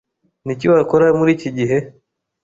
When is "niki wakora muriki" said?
0.45-1.49